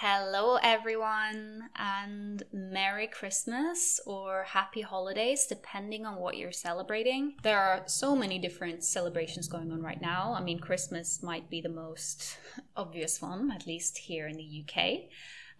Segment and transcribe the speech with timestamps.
[0.00, 7.34] Hello, everyone, and Merry Christmas or Happy Holidays, depending on what you're celebrating.
[7.42, 10.36] There are so many different celebrations going on right now.
[10.38, 12.38] I mean, Christmas might be the most
[12.76, 15.10] obvious one, at least here in the UK.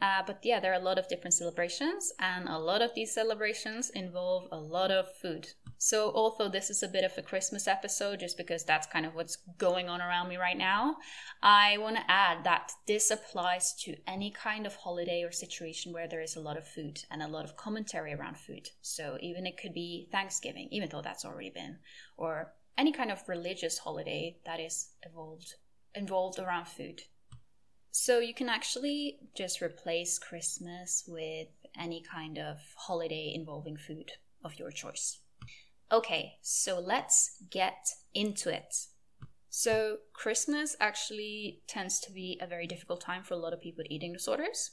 [0.00, 3.12] Uh, but yeah, there are a lot of different celebrations, and a lot of these
[3.12, 5.48] celebrations involve a lot of food.
[5.76, 9.14] So, although this is a bit of a Christmas episode, just because that's kind of
[9.14, 10.96] what's going on around me right now,
[11.42, 16.08] I want to add that this applies to any kind of holiday or situation where
[16.08, 18.68] there is a lot of food and a lot of commentary around food.
[18.82, 21.78] So, even it could be Thanksgiving, even though that's already been,
[22.16, 25.54] or any kind of religious holiday that is evolved
[25.94, 27.02] involved around food.
[27.90, 34.12] So, you can actually just replace Christmas with any kind of holiday involving food
[34.44, 35.20] of your choice.
[35.90, 38.74] Okay, so let's get into it.
[39.48, 43.82] So, Christmas actually tends to be a very difficult time for a lot of people
[43.82, 44.72] with eating disorders,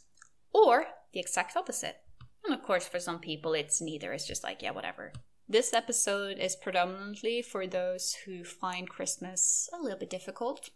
[0.53, 1.97] or the exact opposite.
[2.43, 4.13] And of course, for some people, it's neither.
[4.13, 5.13] It's just like, yeah, whatever.
[5.47, 10.69] This episode is predominantly for those who find Christmas a little bit difficult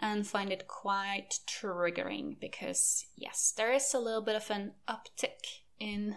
[0.00, 5.62] and find it quite triggering because, yes, there is a little bit of an uptick
[5.78, 6.16] in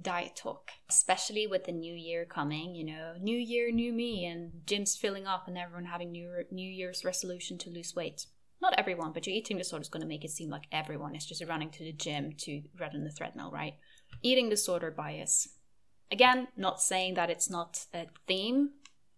[0.00, 2.74] diet talk, especially with the new year coming.
[2.74, 6.70] You know, new year, new me, and gyms filling up, and everyone having new New
[6.70, 8.26] Year's resolution to lose weight.
[8.60, 11.26] Not everyone, but your eating disorder is going to make it seem like everyone is
[11.26, 13.74] just running to the gym to run on the treadmill, right?
[14.22, 15.48] Eating disorder bias.
[16.10, 18.70] Again, not saying that it's not a theme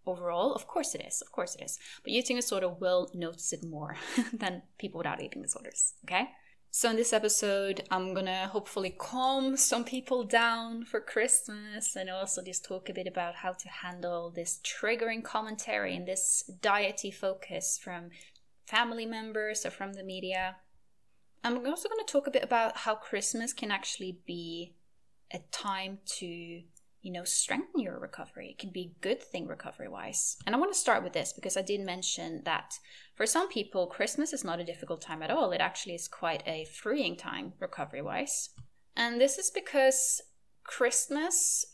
[0.07, 0.53] overall.
[0.53, 1.23] Of course it is.
[1.23, 1.79] Of course it is.
[2.03, 3.97] But eating disorder will notice it more
[4.33, 5.95] than people without eating disorders.
[6.05, 6.29] Okay?
[6.71, 12.43] So, in this episode, I'm gonna hopefully calm some people down for Christmas and also
[12.43, 17.81] just talk a bit about how to handle this triggering commentary and this diety focus
[17.83, 18.11] from
[18.67, 20.57] family members or from the media.
[21.43, 24.75] I'm also gonna talk a bit about how Christmas can actually be
[25.33, 26.63] a time to
[27.07, 28.49] you know, strengthen your recovery.
[28.51, 30.39] It can be a good thing recovery wise.
[30.45, 32.81] And I want to start with this because I did mention that
[33.15, 35.53] for some people, Christmas is not a difficult time at all.
[35.53, 38.51] It actually is quite a freeing time recovery wise.
[38.97, 40.21] And this is because
[40.65, 41.65] Christmas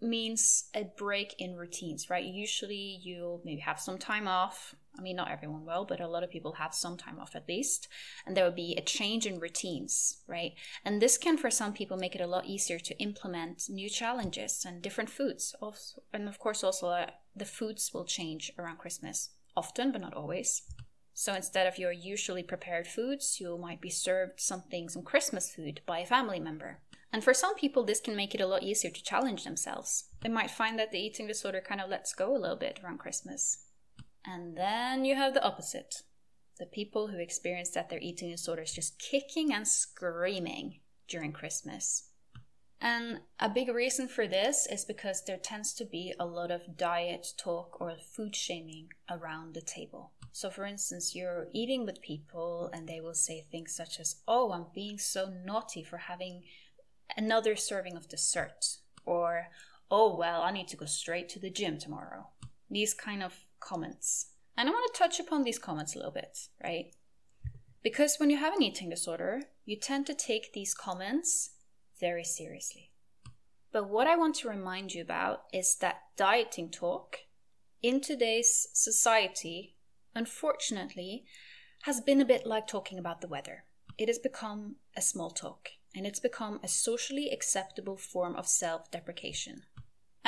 [0.00, 2.24] means a break in routines, right?
[2.24, 6.22] Usually you'll maybe have some time off, I mean, not everyone will, but a lot
[6.22, 7.88] of people have some time off at least.
[8.26, 10.52] And there will be a change in routines, right?
[10.84, 14.64] And this can, for some people, make it a lot easier to implement new challenges
[14.66, 15.54] and different foods.
[16.12, 20.62] And of course, also uh, the foods will change around Christmas, often, but not always.
[21.14, 25.80] So instead of your usually prepared foods, you might be served something, some Christmas food
[25.86, 26.80] by a family member.
[27.12, 30.10] And for some people, this can make it a lot easier to challenge themselves.
[30.20, 32.98] They might find that the eating disorder kind of lets go a little bit around
[32.98, 33.65] Christmas
[34.26, 36.02] and then you have the opposite
[36.58, 42.08] the people who experience that their eating disorder is just kicking and screaming during Christmas.
[42.80, 46.76] And a big reason for this is because there tends to be a lot of
[46.76, 50.12] diet talk or food shaming around the table.
[50.32, 54.52] So, for instance, you're eating with people and they will say things such as, Oh,
[54.52, 56.42] I'm being so naughty for having
[57.16, 58.76] another serving of dessert.
[59.06, 59.48] Or,
[59.90, 62.28] Oh, well, I need to go straight to the gym tomorrow.
[62.70, 64.32] These kind of comments.
[64.56, 66.94] And I want to touch upon these comments a little bit, right?
[67.82, 71.50] Because when you have an eating disorder, you tend to take these comments
[72.00, 72.90] very seriously.
[73.72, 77.18] But what I want to remind you about is that dieting talk
[77.82, 79.76] in today's society,
[80.14, 81.24] unfortunately,
[81.82, 83.64] has been a bit like talking about the weather.
[83.98, 88.90] It has become a small talk and it's become a socially acceptable form of self
[88.90, 89.62] deprecation.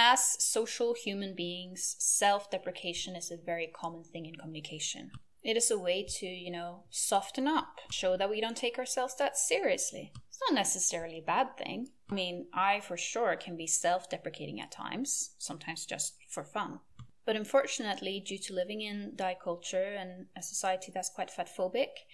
[0.01, 5.11] As social human beings, self deprecation is a very common thing in communication.
[5.43, 9.17] It is a way to, you know, soften up, show that we don't take ourselves
[9.17, 10.13] that seriously.
[10.29, 11.89] It's not necessarily a bad thing.
[12.09, 16.79] I mean, I for sure can be self deprecating at times, sometimes just for fun.
[17.27, 22.07] But unfortunately, due to living in diet culture and a society that's quite fat phobic,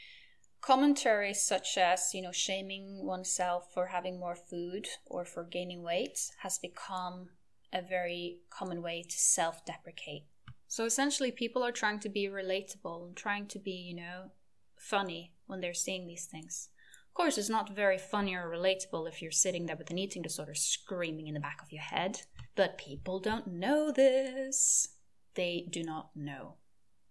[0.63, 6.19] commentaries such as, you know, shaming oneself for having more food or for gaining weight
[6.39, 7.29] has become
[7.75, 10.25] a very common way to self deprecate.
[10.69, 14.31] So essentially, people are trying to be relatable and trying to be, you know,
[14.77, 16.69] funny when they're saying these things.
[17.09, 20.23] Of course, it's not very funny or relatable if you're sitting there with an eating
[20.23, 22.23] disorder screaming in the back of your head.
[22.57, 24.89] But people don't know this.
[25.35, 26.55] They do not know.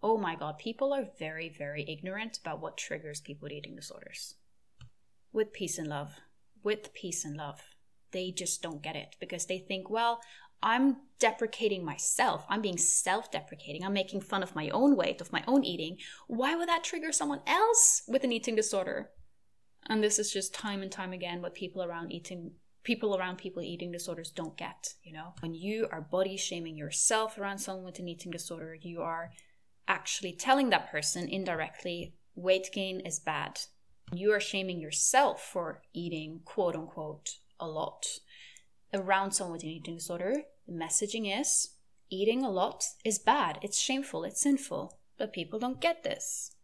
[0.02, 4.36] Oh my god, people are very, very ignorant about what triggers people with eating disorders.
[5.32, 6.20] With peace and love.
[6.64, 7.62] With peace and love.
[8.12, 10.20] They just don't get it because they think, well,
[10.64, 12.46] I'm deprecating myself.
[12.50, 13.84] I'm being self deprecating.
[13.84, 15.98] I'm making fun of my own weight, of my own eating.
[16.28, 19.10] Why would that trigger someone else with an eating disorder?
[19.88, 23.62] And this is just time and time again what people around eating people around people
[23.62, 25.34] eating disorders don't get, you know.
[25.40, 29.32] When you are body shaming yourself around someone with an eating disorder, you are
[29.88, 33.60] actually telling that person indirectly weight gain is bad.
[34.14, 38.06] You are shaming yourself for eating quote unquote a lot
[38.94, 40.44] around someone with an eating disorder.
[40.68, 41.70] The messaging is
[42.10, 45.00] eating a lot is bad, it's shameful, it's sinful.
[45.18, 46.56] But people don't get this.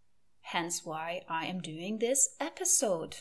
[0.42, 3.18] Hence why I am doing this episode.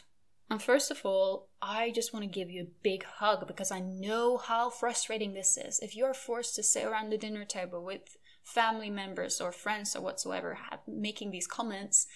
[0.51, 3.81] And first of all, I just want to give you a big hug because I
[3.81, 5.79] know how frustrating this is.
[5.81, 9.95] If you are forced to sit around the dinner table with family members or friends
[9.95, 12.07] or whatsoever making these comments,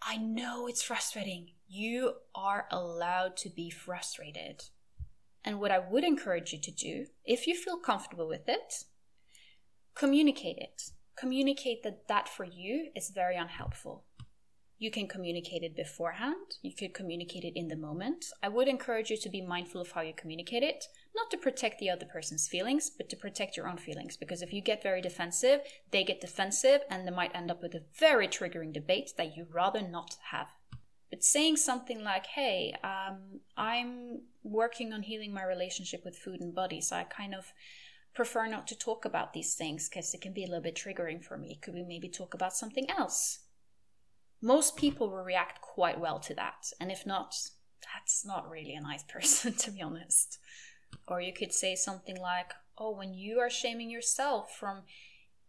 [0.00, 1.50] I know it's frustrating.
[1.68, 4.64] You are allowed to be frustrated.
[5.44, 8.84] And what I would encourage you to do, if you feel comfortable with it,
[9.94, 10.82] communicate it.
[11.16, 14.04] Communicate that that for you is very unhelpful.
[14.78, 16.56] You can communicate it beforehand.
[16.62, 18.24] You could communicate it in the moment.
[18.42, 21.80] I would encourage you to be mindful of how you communicate it, not to protect
[21.80, 24.16] the other person's feelings, but to protect your own feelings.
[24.16, 25.60] Because if you get very defensive,
[25.90, 29.46] they get defensive, and they might end up with a very triggering debate that you
[29.52, 30.46] rather not have.
[31.10, 36.54] But saying something like, hey, um, I'm working on healing my relationship with food and
[36.54, 37.52] body, so I kind of
[38.14, 41.22] prefer not to talk about these things because it can be a little bit triggering
[41.22, 41.58] for me.
[41.62, 43.40] Could we maybe talk about something else?
[44.42, 46.72] most people will react quite well to that.
[46.80, 47.34] And if not,
[47.94, 50.38] that's not really a nice person, to be honest.
[51.06, 54.82] Or you could say something like, Oh, when you are shaming yourself from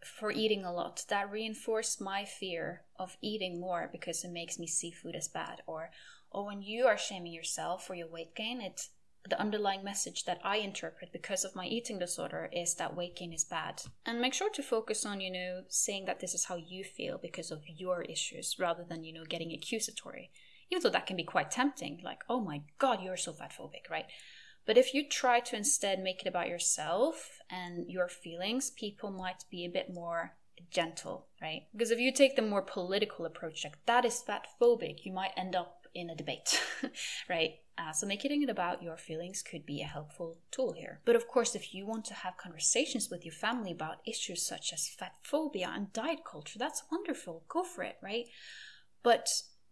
[0.03, 4.67] for eating a lot, that reinforced my fear of eating more because it makes me
[4.67, 5.61] see food as bad.
[5.65, 5.89] Or,
[6.29, 8.89] or when you are shaming yourself for your weight gain, it's
[9.27, 13.33] the underlying message that I interpret because of my eating disorder is that weight gain
[13.33, 13.81] is bad.
[14.05, 17.17] And make sure to focus on, you know, saying that this is how you feel
[17.17, 20.31] because of your issues rather than, you know, getting accusatory.
[20.71, 23.89] Even though that can be quite tempting, like, oh my god, you're so fat phobic,
[23.89, 24.05] right?
[24.65, 29.43] But if you try to instead make it about yourself and your feelings, people might
[29.49, 30.33] be a bit more
[30.69, 31.63] gentle, right?
[31.71, 35.31] Because if you take the more political approach, like that is fat phobic, you might
[35.37, 36.61] end up in a debate,
[37.29, 37.55] right?
[37.77, 41.01] Uh, so making it about your feelings could be a helpful tool here.
[41.05, 44.71] But of course, if you want to have conversations with your family about issues such
[44.71, 47.43] as fat phobia and diet culture, that's wonderful.
[47.49, 48.25] Go for it, right?
[49.03, 49.27] But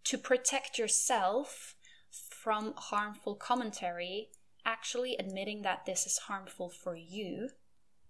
[0.05, 1.75] to protect yourself
[2.09, 4.29] from harmful commentary,
[4.65, 7.49] actually admitting that this is harmful for you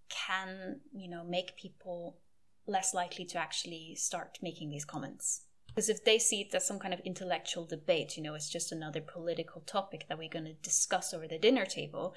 [0.08, 2.18] can, you know, make people
[2.70, 5.42] less likely to actually start making these comments.
[5.66, 8.72] Because if they see it as some kind of intellectual debate, you know, it's just
[8.72, 12.14] another political topic that we're going to discuss over the dinner table,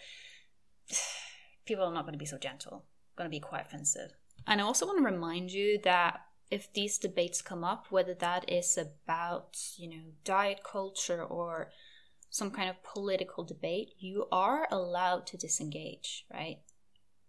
[1.65, 2.85] people are not going to be so gentle,
[3.15, 4.11] going to be quite offensive.
[4.47, 8.49] And I also want to remind you that if these debates come up, whether that
[8.51, 11.71] is about, you know, diet culture or
[12.29, 16.59] some kind of political debate, you are allowed to disengage, right?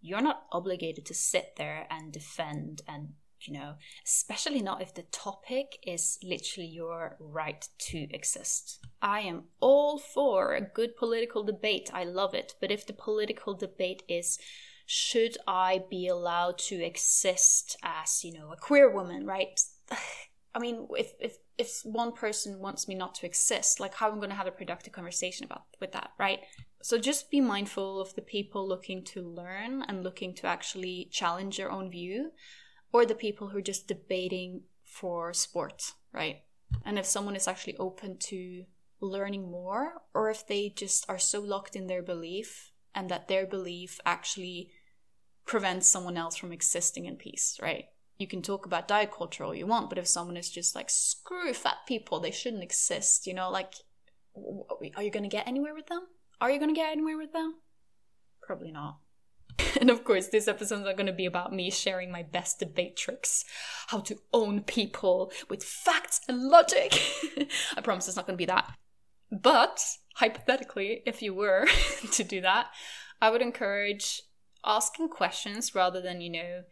[0.06, 3.74] You're not obligated to sit there and defend and you know,
[4.06, 8.80] especially not if the topic is literally your right to exist.
[9.02, 13.54] I am all for a good political debate, I love it, but if the political
[13.54, 14.38] debate is
[14.86, 19.58] should I be allowed to exist as, you know, a queer woman, right?
[20.54, 24.14] I mean, if if if one person wants me not to exist, like how am
[24.14, 26.40] I going to have a productive conversation about with that, right?
[26.84, 31.58] So just be mindful of the people looking to learn and looking to actually challenge
[31.58, 32.32] your own view
[32.92, 36.42] or the people who are just debating for sport, right?
[36.84, 38.64] And if someone is actually open to
[39.00, 43.46] learning more, or if they just are so locked in their belief and that their
[43.46, 44.68] belief actually
[45.46, 47.86] prevents someone else from existing in peace, right?
[48.18, 50.90] You can talk about diet culture all you want, but if someone is just like,
[50.90, 53.72] screw fat people, they shouldn't exist, you know, like,
[54.36, 56.02] are you going to get anywhere with them?
[56.40, 57.54] Are you going to get anywhere with them?
[58.42, 58.98] Probably not.
[59.80, 62.58] And of course, this episode is not going to be about me sharing my best
[62.58, 63.44] debate tricks,
[63.88, 67.00] how to own people with facts and logic.
[67.76, 68.72] I promise it's not going to be that.
[69.30, 71.66] But hypothetically, if you were
[72.12, 72.68] to do that,
[73.20, 74.22] I would encourage
[74.64, 76.62] asking questions rather than, you know,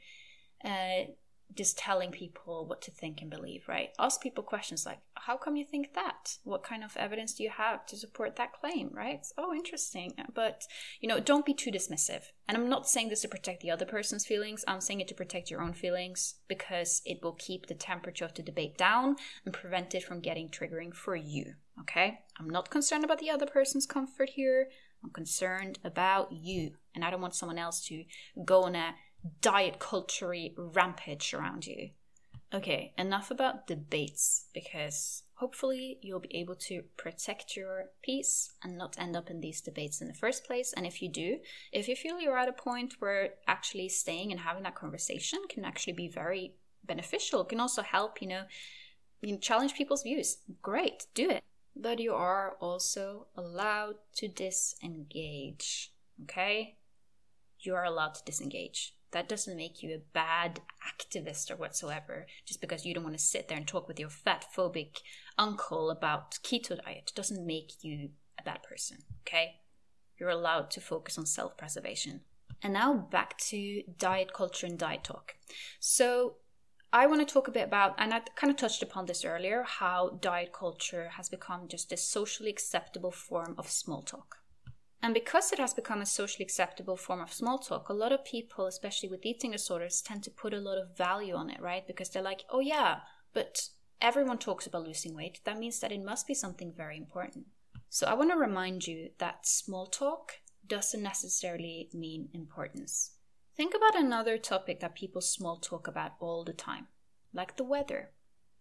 [0.65, 1.11] uh,
[1.55, 3.91] just telling people what to think and believe, right?
[3.99, 6.39] Ask people questions like, how come you think that?
[6.45, 9.27] What kind of evidence do you have to support that claim, right?
[9.37, 10.15] Oh, interesting.
[10.35, 10.63] But,
[11.01, 12.23] you know, don't be too dismissive.
[12.49, 15.15] And I'm not saying this to protect the other person's feelings, I'm saying it to
[15.15, 19.55] protect your own feelings because it will keep the temperature of the debate down and
[19.55, 22.21] prevent it from getting triggering for you, okay?
[22.39, 24.69] I'm not concerned about the other person's comfort here.
[25.05, 26.73] I'm concerned about you.
[26.95, 28.05] And I don't want someone else to
[28.45, 28.95] go on a
[29.41, 31.91] diet culture rampage around you.
[32.55, 38.99] Okay, enough about debates because hopefully you'll be able to protect your peace and not
[38.99, 40.75] end up in these debates in the first place.
[40.75, 41.39] And if you do,
[41.73, 45.65] if you feel you're at a point where actually staying and having that conversation can
[45.65, 46.53] actually be very
[46.85, 48.43] beneficial, can also help, you know,
[49.23, 51.43] you know challenge people's views, great, do it.
[51.75, 55.91] But you are also allowed to disengage,
[56.25, 56.77] okay?
[57.61, 58.95] You are allowed to disengage.
[59.13, 63.23] That doesn't make you a bad activist or whatsoever, just because you don't want to
[63.23, 65.01] sit there and talk with your fat phobic
[65.39, 67.13] uncle about keto diet.
[67.15, 69.61] Doesn't make you a bad person, okay?
[70.19, 72.23] You're allowed to focus on self preservation.
[72.63, 75.35] And now back to diet culture and diet talk.
[75.79, 76.37] So,
[76.95, 79.63] I want to talk a bit about, and I kind of touched upon this earlier,
[79.63, 84.42] how diet culture has become just a socially acceptable form of small talk.
[85.03, 88.25] And because it has become a socially acceptable form of small talk, a lot of
[88.25, 91.85] people, especially with eating disorders, tend to put a lot of value on it, right?
[91.85, 93.01] Because they're like, oh yeah,
[93.35, 93.69] but
[94.01, 95.41] everyone talks about losing weight.
[95.45, 97.47] That means that it must be something very important.
[97.89, 100.35] So I want to remind you that small talk
[100.67, 103.17] doesn't necessarily mean importance.
[103.57, 106.87] Think about another topic that people small talk about all the time,
[107.35, 108.11] like the weather.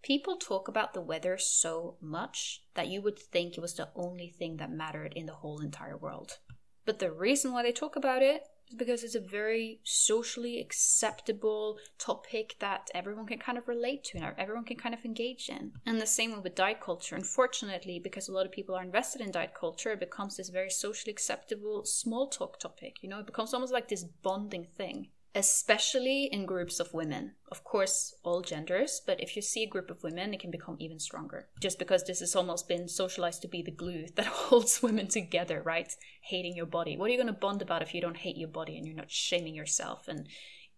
[0.04, 4.30] People talk about the weather so much that you would think it was the only
[4.30, 6.40] thing that mattered in the whole entire world.
[6.86, 11.78] But the reason why they talk about it is because it's a very socially acceptable
[12.00, 15.74] topic that everyone can kind of relate to and everyone can kind of engage in.
[15.86, 17.16] And the same with diet culture.
[17.16, 20.72] Unfortunately, because a lot of people are invested in diet culture, it becomes this very
[20.72, 23.04] socially acceptable small talk topic.
[23.04, 27.34] You know, it becomes almost like this bonding thing especially in groups of women.
[27.52, 30.76] Of course, all genders, but if you see a group of women, it can become
[30.80, 31.48] even stronger.
[31.62, 35.62] Just because this has almost been socialized to be the glue that holds women together,
[35.62, 35.94] right?
[36.22, 36.98] Hating your body.
[36.98, 38.96] What are you going to bond about if you don't hate your body and you're
[38.96, 40.08] not shaming yourself?
[40.08, 40.28] And,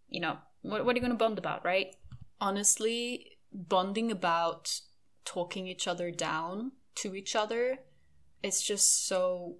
[0.07, 1.95] you know, what, what are you going to bond about, right?
[2.39, 4.79] Honestly, bonding about
[5.25, 7.79] talking each other down to each other,
[8.43, 9.57] it's just so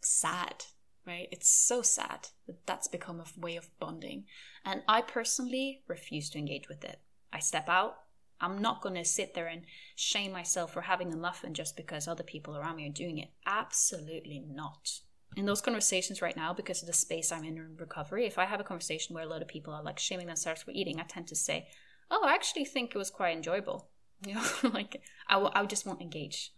[0.00, 0.64] sad
[1.08, 1.28] right?
[1.32, 4.24] It's so sad that that's become a way of bonding.
[4.64, 7.00] And I personally refuse to engage with it.
[7.32, 7.96] I step out.
[8.40, 9.62] I'm not going to sit there and
[9.96, 13.30] shame myself for having a muffin just because other people around me are doing it.
[13.46, 15.00] Absolutely not.
[15.36, 18.44] In those conversations right now, because of the space I'm in in recovery, if I
[18.44, 21.04] have a conversation where a lot of people are like shaming themselves for eating, I
[21.04, 21.68] tend to say,
[22.10, 23.88] Oh, I actually think it was quite enjoyable.
[24.26, 26.52] You know, like I, will, I just won't engage.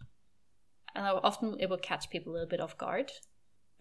[0.95, 3.11] And I often it will catch people a little bit off guard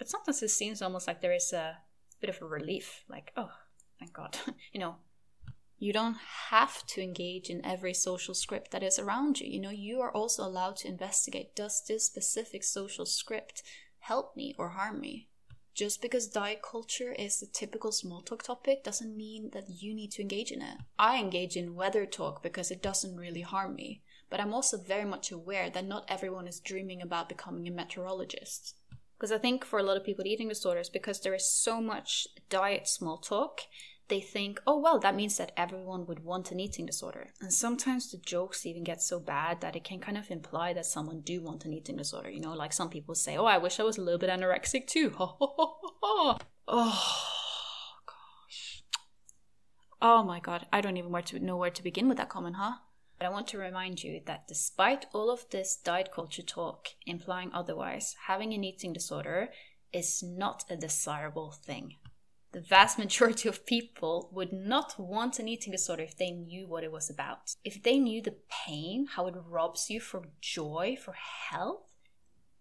[0.00, 1.76] but sometimes it seems almost like there is a
[2.22, 3.50] bit of a relief, like, oh,
[3.98, 4.34] thank God.
[4.72, 4.96] you know,
[5.78, 6.16] you don't
[6.48, 9.46] have to engage in every social script that is around you.
[9.46, 13.62] You know, you are also allowed to investigate does this specific social script
[13.98, 15.28] help me or harm me?
[15.74, 20.12] Just because diet culture is the typical small talk topic doesn't mean that you need
[20.12, 20.78] to engage in it.
[20.98, 25.04] I engage in weather talk because it doesn't really harm me, but I'm also very
[25.04, 28.76] much aware that not everyone is dreaming about becoming a meteorologist.
[29.20, 31.82] Because I think for a lot of people with eating disorders, because there is so
[31.82, 33.60] much diet small talk,
[34.08, 37.28] they think, oh, well, that means that everyone would want an eating disorder.
[37.38, 40.86] And sometimes the jokes even get so bad that it can kind of imply that
[40.86, 42.30] someone do want an eating disorder.
[42.30, 44.86] You know, like some people say, oh, I wish I was a little bit anorexic
[44.86, 45.14] too.
[45.18, 46.38] oh,
[48.06, 48.82] gosh.
[50.00, 51.12] Oh my god, I don't even
[51.42, 52.76] know where to begin with that comment, huh?
[53.20, 57.50] But I want to remind you that despite all of this diet culture talk implying
[57.52, 59.50] otherwise, having an eating disorder
[59.92, 61.96] is not a desirable thing.
[62.52, 66.82] The vast majority of people would not want an eating disorder if they knew what
[66.82, 67.56] it was about.
[67.62, 71.92] If they knew the pain, how it robs you from joy, for health,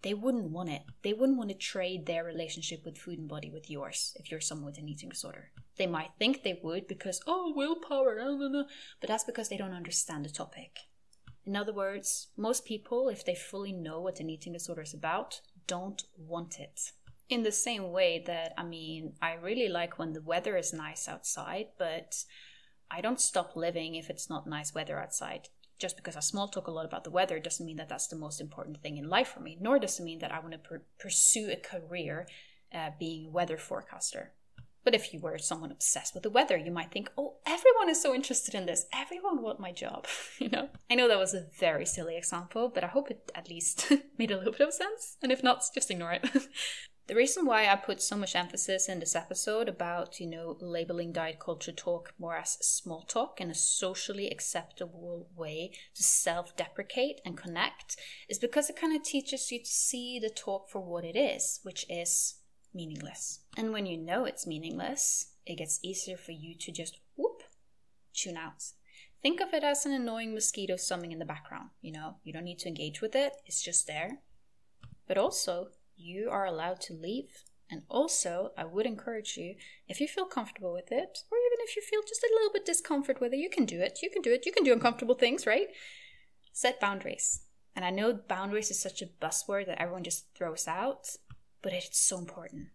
[0.02, 0.82] they wouldn't want it.
[1.04, 4.42] They wouldn't want to trade their relationship with food and body with yours if you're
[4.42, 5.52] someone with an eating disorder.
[5.80, 8.64] They might think they would because, oh, willpower, blah, blah, blah.
[9.02, 10.82] but that's because they don't understand the topic.
[11.46, 15.42] In other words, most people, if they fully know what an eating disorder is about,
[15.66, 16.92] don't want it.
[17.30, 21.08] In the same way that, I mean, I really like when the weather is nice
[21.08, 22.24] outside, but
[22.92, 26.68] I don't stop living if it's not nice weather outside just because I small talk
[26.68, 29.30] a lot about the weather doesn't mean that that's the most important thing in life
[29.30, 32.28] for me, nor does it mean that I want to per- pursue a career
[32.74, 34.34] uh, being a weather forecaster.
[34.84, 38.02] But if you were someone obsessed with the weather, you might think, oh, everyone is
[38.02, 38.86] so interested in this.
[38.94, 40.08] Everyone want my job.
[40.40, 40.70] you know?
[40.90, 44.32] I know that was a very silly example, but I hope it at least made
[44.32, 45.18] a little bit of sense.
[45.22, 46.28] And if not, just ignore it.
[47.10, 51.12] The reason why I put so much emphasis in this episode about, you know, labeling
[51.12, 57.20] diet culture talk more as small talk in a socially acceptable way to self deprecate
[57.26, 57.96] and connect
[58.30, 61.62] is because it kind of teaches you to see the talk for what it is,
[61.64, 62.36] which is
[62.74, 63.40] meaningless.
[63.58, 67.44] And when you know it's meaningless, it gets easier for you to just whoop,
[68.14, 68.64] tune out.
[69.22, 71.70] Think of it as an annoying mosquito summing in the background.
[71.82, 74.20] You know, you don't need to engage with it, it's just there.
[75.08, 77.44] But also, you are allowed to leave.
[77.72, 79.56] And also, I would encourage you,
[79.88, 82.66] if you feel comfortable with it, or even if you feel just a little bit
[82.66, 84.00] discomfort with it, you can do it.
[84.02, 84.46] You can do it.
[84.46, 85.68] You can do uncomfortable things, right?
[86.52, 87.42] Set boundaries.
[87.76, 91.10] And I know boundaries is such a buzzword that everyone just throws out,
[91.62, 92.68] but it's so important.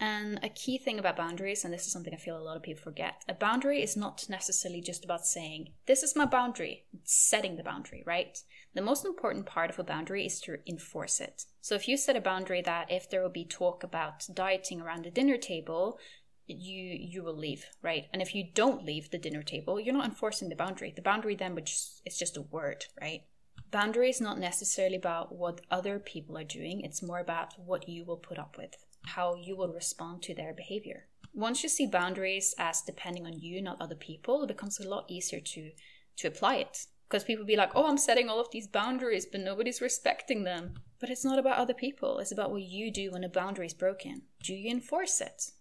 [0.00, 2.62] And a key thing about boundaries, and this is something I feel a lot of
[2.62, 7.12] people forget, a boundary is not necessarily just about saying, This is my boundary, it's
[7.12, 8.38] setting the boundary, right?
[8.74, 11.46] The most important part of a boundary is to enforce it.
[11.60, 15.04] So if you set a boundary that if there will be talk about dieting around
[15.04, 15.98] the dinner table,
[16.46, 18.06] you you will leave, right?
[18.12, 20.92] And if you don't leave the dinner table, you're not enforcing the boundary.
[20.94, 23.22] The boundary then which is just a word, right?
[23.70, 28.04] Boundary is not necessarily about what other people are doing, it's more about what you
[28.04, 28.76] will put up with
[29.08, 31.06] how you will respond to their behavior.
[31.34, 35.04] Once you see boundaries as depending on you, not other people, it becomes a lot
[35.08, 35.70] easier to
[36.16, 36.86] to apply it.
[37.08, 40.74] Because people be like, oh, I'm setting all of these boundaries, but nobody's respecting them.
[41.00, 43.74] But it's not about other people, it's about what you do when a boundary is
[43.74, 44.22] broken.
[44.42, 45.52] Do you enforce it?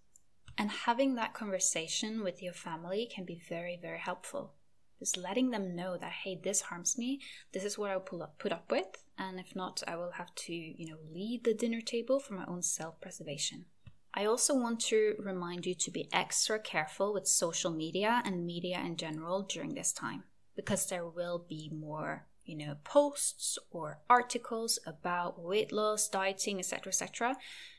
[0.58, 4.54] And having that conversation with your family can be very, very helpful.
[5.00, 7.20] Just letting them know that, hey, this harms me,
[7.52, 10.34] this is what I'll pull up, put up with, and if not, I will have
[10.36, 13.66] to, you know, leave the dinner table for my own self preservation.
[14.14, 18.80] I also want to remind you to be extra careful with social media and media
[18.80, 20.24] in general during this time
[20.56, 26.90] because there will be more you know posts or articles about weight loss dieting etc
[26.90, 27.36] etc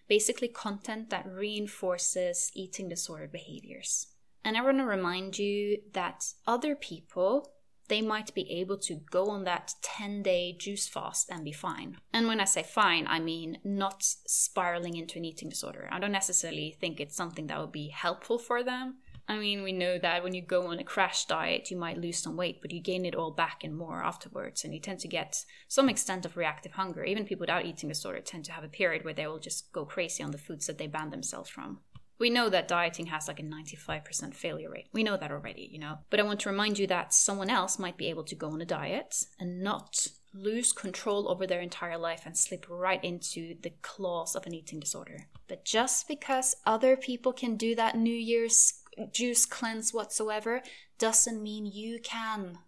[0.07, 4.09] basically content that reinforces eating disorder behaviors
[4.45, 7.53] and I want to remind you that other people,
[7.89, 11.97] they might be able to go on that 10 day juice fast and be fine.
[12.13, 15.89] And when I say fine, I mean not spiraling into an eating disorder.
[15.91, 18.97] I don't necessarily think it's something that would be helpful for them.
[19.31, 22.19] I mean, we know that when you go on a crash diet, you might lose
[22.19, 24.65] some weight, but you gain it all back and more afterwards.
[24.65, 27.05] And you tend to get some extent of reactive hunger.
[27.05, 29.85] Even people without eating disorder tend to have a period where they will just go
[29.85, 31.81] crazy on the foods that they ban themselves from.
[32.19, 34.89] We know that dieting has like a 95% failure rate.
[34.93, 35.99] We know that already, you know.
[36.11, 38.61] But I want to remind you that someone else might be able to go on
[38.61, 43.73] a diet and not lose control over their entire life and slip right into the
[43.83, 45.27] claws of an eating disorder.
[45.47, 50.63] But just because other people can do that New Year's juice cleanse whatsoever
[50.99, 52.59] doesn't mean you can.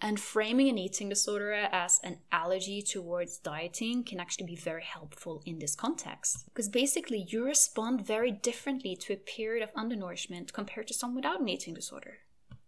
[0.00, 5.42] And framing an eating disorder as an allergy towards dieting can actually be very helpful
[5.44, 6.44] in this context.
[6.46, 11.40] Because basically, you respond very differently to a period of undernourishment compared to someone without
[11.40, 12.18] an eating disorder.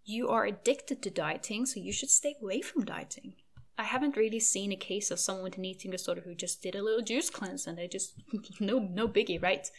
[0.04, 3.34] You are addicted to dieting, so you should stay away from dieting.
[3.78, 6.74] I haven't really seen a case of someone with an eating disorder who just did
[6.74, 8.14] a little juice cleanse and they just,
[8.60, 9.70] no, no biggie, right?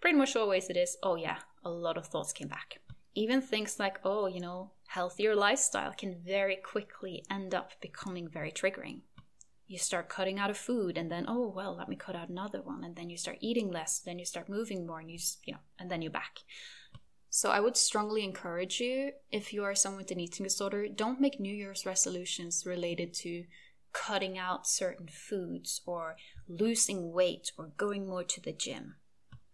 [0.00, 2.78] Pretty much always it is, oh yeah, a lot of thoughts came back.
[3.16, 8.52] Even things like, oh, you know, healthier lifestyle can very quickly end up becoming very
[8.52, 9.00] triggering.
[9.66, 12.62] You start cutting out a food, and then, oh, well, let me cut out another
[12.62, 12.84] one.
[12.84, 15.54] And then you start eating less, then you start moving more, and you, just, you
[15.54, 16.38] know, and then you're back.
[17.28, 21.20] So I would strongly encourage you, if you are someone with an eating disorder, don't
[21.20, 23.46] make New Year's resolutions related to
[23.92, 26.14] cutting out certain foods or
[26.46, 28.94] losing weight or going more to the gym.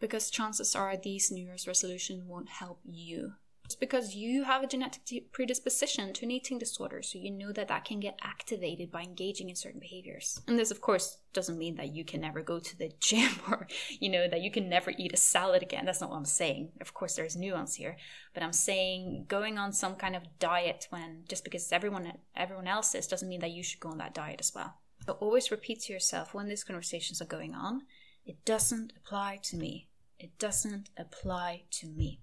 [0.01, 3.33] Because chances are these New Year's resolutions won't help you
[3.71, 7.69] it's because you have a genetic predisposition to an eating disorder, so you know that
[7.69, 10.41] that can get activated by engaging in certain behaviors.
[10.49, 13.69] And this, of course, doesn't mean that you can never go to the gym or,
[14.01, 15.85] you know, that you can never eat a salad again.
[15.85, 16.71] That's not what I'm saying.
[16.81, 17.97] Of course, there's nuance here,
[18.35, 22.97] but I'm saying going on some kind of diet when just because everyone everyone else
[22.97, 24.75] is doesn't mean that you should go on that diet as well.
[25.07, 27.83] So always repeat to yourself when these conversations are going on,
[28.27, 29.87] it doesn't apply to me.
[30.19, 32.19] It doesn't apply to me.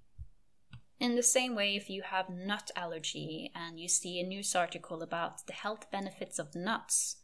[0.99, 5.03] In the same way, if you have nut allergy and you see a news article
[5.03, 7.17] about the health benefits of nuts,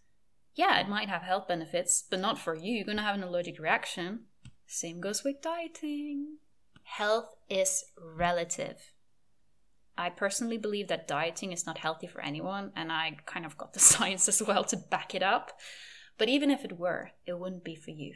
[0.55, 2.75] yeah, it might have health benefits, but not for you.
[2.75, 4.25] You're going to have an allergic reaction.
[4.67, 6.37] Same goes with dieting.
[6.83, 8.77] Health is relative.
[9.97, 13.73] I personally believe that dieting is not healthy for anyone, and I kind of got
[13.73, 15.51] the science as well to back it up.
[16.17, 18.15] But even if it were, it wouldn't be for you.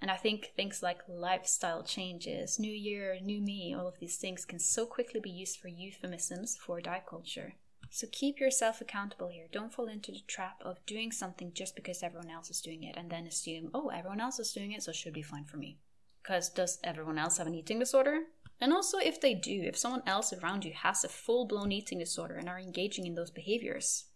[0.00, 4.44] And I think things like lifestyle changes, new year, new me, all of these things
[4.44, 7.54] can so quickly be used for euphemisms for diet culture.
[7.90, 9.46] So keep yourself accountable here.
[9.52, 12.96] Don't fall into the trap of doing something just because everyone else is doing it
[12.96, 15.58] and then assume, oh, everyone else is doing it, so it should be fine for
[15.58, 15.78] me.
[16.22, 18.22] Because does everyone else have an eating disorder?
[18.60, 21.98] And also, if they do, if someone else around you has a full blown eating
[21.98, 24.06] disorder and are engaging in those behaviors,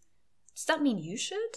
[0.54, 1.56] does that mean you should?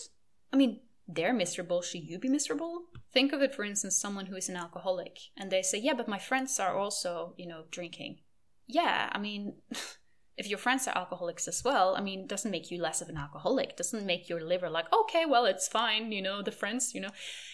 [0.53, 2.83] I mean, they're miserable, should you be miserable?
[3.13, 6.07] Think of it, for instance, someone who is an alcoholic and they say, Yeah, but
[6.07, 8.19] my friends are also, you know, drinking.
[8.67, 9.55] Yeah, I mean,
[10.37, 13.17] if your friends are alcoholics as well, I mean, doesn't make you less of an
[13.17, 13.75] alcoholic.
[13.75, 16.11] Doesn't make your liver like, okay, well, it's fine.
[16.11, 17.11] You know, the friends, you know,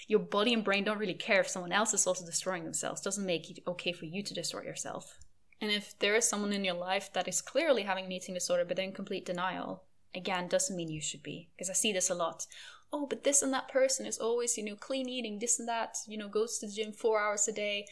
[0.07, 3.01] your body and brain don't really care if someone else is also destroying themselves.
[3.01, 5.17] Doesn't make it okay for you to destroy yourself.
[5.59, 8.63] And if there is someone in your life that is clearly having an eating disorder
[8.63, 11.49] but in complete denial, again, doesn't mean you should be.
[11.55, 12.45] Because I see this a lot.
[12.91, 15.97] Oh, but this and that person is always, you know, clean eating, this and that,
[16.07, 17.85] you know, goes to the gym four hours a day.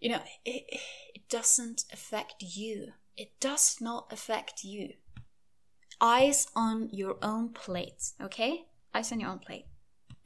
[0.00, 0.80] You know, it,
[1.14, 4.94] it doesn't affect you it does not affect you.
[6.00, 8.66] Eyes on your own plate, okay?
[8.94, 9.66] Eyes on your own plate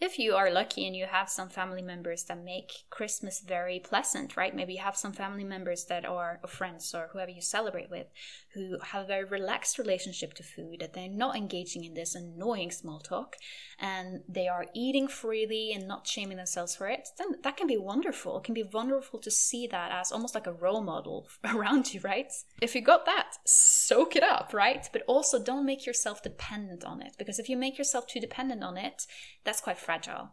[0.02, 4.36] if you are lucky and you have some family members that make Christmas very pleasant,
[4.36, 4.54] right?
[4.54, 8.08] Maybe you have some family members that are friends or whoever you celebrate with
[8.54, 12.70] who have a very relaxed relationship to food, that they're not engaging in this annoying
[12.70, 13.36] small talk
[13.78, 17.76] and they are eating freely and not shaming themselves for it, then that can be
[17.76, 18.38] wonderful.
[18.38, 22.00] It can be wonderful to see that as almost like a role model around you,
[22.00, 22.32] right?
[22.60, 24.88] If you got that, soak it up, right?
[24.92, 28.64] But also don't make yourself dependent on it because if you make yourself too dependent
[28.64, 29.06] on it,
[29.44, 30.30] that's quite fragile.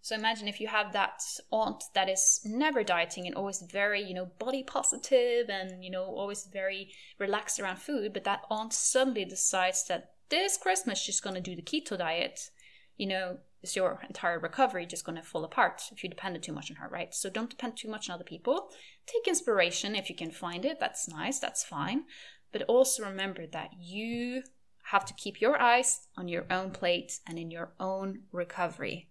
[0.00, 4.14] So imagine if you have that aunt that is never dieting and always very, you
[4.14, 9.24] know, body positive and, you know, always very relaxed around food, but that aunt suddenly
[9.24, 12.50] decides that this Christmas she's going to do the keto diet,
[12.96, 16.52] you know, is your entire recovery just going to fall apart if you depended too
[16.52, 17.14] much on her, right?
[17.14, 18.70] So don't depend too much on other people.
[19.06, 20.78] Take inspiration if you can find it.
[20.80, 21.38] That's nice.
[21.38, 22.06] That's fine.
[22.50, 24.42] But also remember that you
[24.84, 29.08] have to keep your eyes on your own plate and in your own recovery.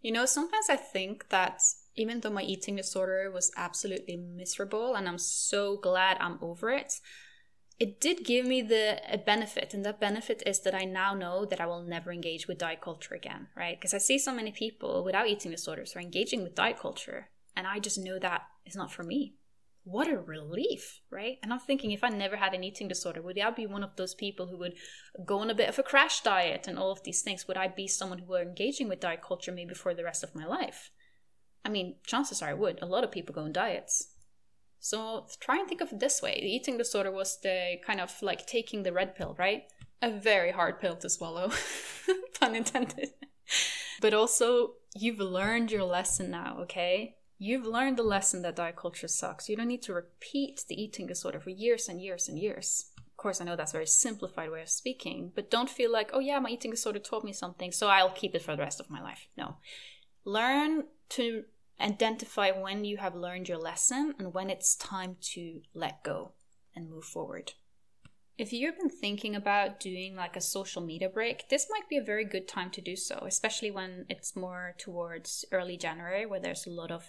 [0.00, 1.60] You know, sometimes I think that
[1.96, 6.94] even though my eating disorder was absolutely miserable and I'm so glad I'm over it,
[7.80, 11.46] it did give me the a benefit and that benefit is that i now know
[11.46, 14.52] that i will never engage with diet culture again right because i see so many
[14.52, 18.76] people without eating disorders are engaging with diet culture and i just know that is
[18.76, 19.34] not for me
[19.84, 21.38] what a relief, right?
[21.42, 23.96] And I'm thinking if I never had an eating disorder, would I be one of
[23.96, 24.74] those people who would
[25.24, 27.48] go on a bit of a crash diet and all of these things?
[27.48, 30.34] Would I be someone who were engaging with diet culture maybe for the rest of
[30.34, 30.90] my life?
[31.64, 32.78] I mean, chances are I would.
[32.80, 34.12] A lot of people go on diets.
[34.78, 36.38] So try and think of it this way.
[36.40, 39.64] The eating disorder was the kind of like taking the red pill, right?
[40.02, 41.52] A very hard pill to swallow,
[42.40, 43.10] pun intended.
[44.00, 47.16] but also, you've learned your lesson now, okay?
[47.42, 49.48] You've learned the lesson that diet culture sucks.
[49.48, 52.90] You don't need to repeat the eating disorder for years and years and years.
[52.98, 56.10] Of course, I know that's a very simplified way of speaking, but don't feel like,
[56.12, 58.78] oh yeah, my eating disorder taught me something, so I'll keep it for the rest
[58.78, 59.26] of my life.
[59.38, 59.56] No.
[60.26, 61.44] Learn to
[61.80, 66.32] identify when you have learned your lesson and when it's time to let go
[66.76, 67.54] and move forward.
[68.40, 72.02] If you've been thinking about doing like a social media break, this might be a
[72.02, 76.66] very good time to do so, especially when it's more towards early January where there's
[76.66, 77.04] a lot of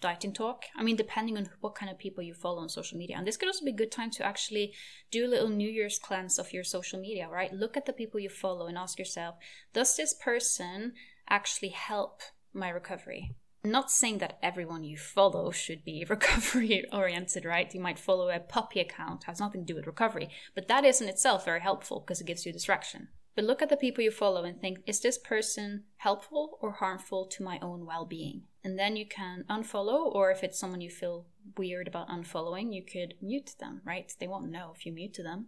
[0.00, 0.64] dieting talk.
[0.74, 3.16] I mean, depending on what kind of people you follow on social media.
[3.18, 4.72] And this could also be a good time to actually
[5.10, 7.52] do a little New Year's cleanse of your social media, right?
[7.52, 9.34] Look at the people you follow and ask yourself,
[9.74, 10.94] does this person
[11.28, 12.22] actually help
[12.54, 13.34] my recovery?
[13.62, 17.72] Not saying that everyone you follow should be recovery oriented, right?
[17.74, 21.00] You might follow a puppy account, has nothing to do with recovery, but that is
[21.00, 23.08] in itself very helpful because it gives you distraction.
[23.36, 27.26] But look at the people you follow and think, is this person helpful or harmful
[27.26, 28.42] to my own well being?
[28.64, 32.84] And then you can unfollow, or if it's someone you feel weird about unfollowing, you
[32.84, 34.12] could mute them, right?
[34.18, 35.46] They won't know if you mute them.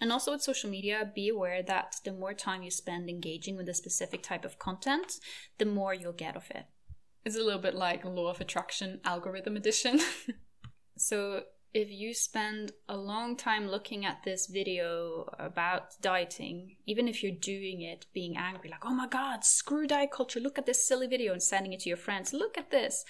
[0.00, 3.68] And also with social media, be aware that the more time you spend engaging with
[3.68, 5.20] a specific type of content,
[5.58, 6.64] the more you'll get of it.
[7.24, 10.00] It's a little bit like law of attraction algorithm edition.
[10.96, 17.22] so if you spend a long time looking at this video about dieting, even if
[17.22, 20.86] you're doing it being angry, like, oh my god, screw diet culture, look at this
[20.86, 23.04] silly video and sending it to your friends, look at this,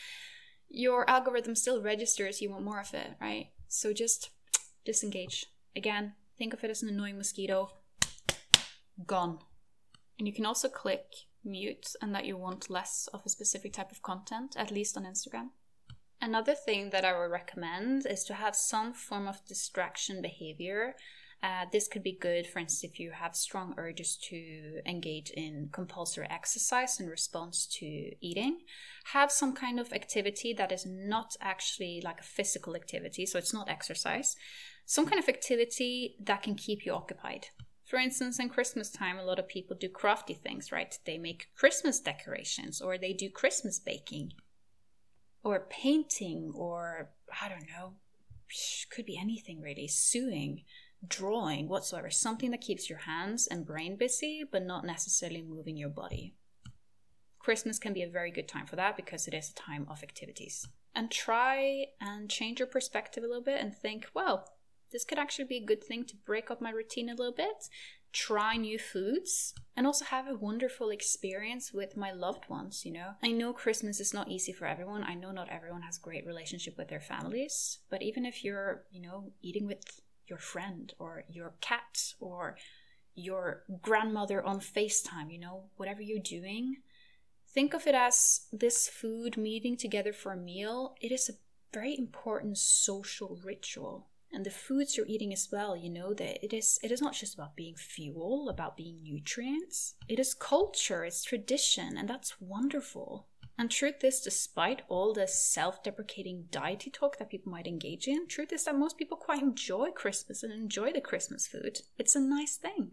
[0.68, 3.50] your algorithm still registers you want more of it, right?
[3.68, 4.30] So just
[4.84, 5.46] disengage.
[5.74, 7.70] Again, think of it as an annoying mosquito.
[9.06, 9.38] Gone.
[10.18, 11.04] And you can also click
[11.44, 15.04] mute and that you want less of a specific type of content, at least on
[15.04, 15.50] Instagram.
[16.20, 20.94] Another thing that I would recommend is to have some form of distraction behavior.
[21.42, 25.70] Uh, this could be good, for instance, if you have strong urges to engage in
[25.72, 27.86] compulsory exercise in response to
[28.20, 28.58] eating.
[29.12, 33.54] Have some kind of activity that is not actually like a physical activity, so it's
[33.54, 34.36] not exercise.
[34.84, 37.46] Some kind of activity that can keep you occupied.
[37.90, 40.96] For instance, in Christmas time, a lot of people do crafty things, right?
[41.06, 44.34] They make Christmas decorations or they do Christmas baking
[45.42, 47.10] or painting or
[47.42, 47.94] I don't know,
[48.92, 50.62] could be anything really, sewing,
[51.04, 52.10] drawing, whatsoever.
[52.10, 56.36] Something that keeps your hands and brain busy, but not necessarily moving your body.
[57.40, 60.04] Christmas can be a very good time for that because it is a time of
[60.04, 60.68] activities.
[60.94, 64.48] And try and change your perspective a little bit and think, well,
[64.92, 67.68] this could actually be a good thing to break up my routine a little bit,
[68.12, 73.12] try new foods, and also have a wonderful experience with my loved ones, you know.
[73.22, 75.04] I know Christmas is not easy for everyone.
[75.04, 79.00] I know not everyone has great relationship with their families, but even if you're, you
[79.00, 82.56] know, eating with your friend or your cat or
[83.14, 86.76] your grandmother on FaceTime, you know, whatever you're doing,
[87.52, 90.94] think of it as this food meeting together for a meal.
[91.00, 91.34] It is a
[91.72, 96.52] very important social ritual and the foods you're eating as well you know that it
[96.52, 99.94] is it is not just about being fuel about being nutrients.
[100.08, 103.26] It is culture it's tradition and that's wonderful.
[103.58, 108.52] And truth is despite all the self-deprecating diety talk that people might engage in truth
[108.52, 111.80] is that most people quite enjoy christmas and enjoy the christmas food.
[111.98, 112.92] It's a nice thing.